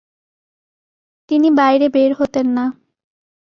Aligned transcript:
তিনি 1.29 1.47
বাইরে 1.51 1.87
বের 1.89 2.11
হতেন 2.19 2.47
না। 2.57 2.65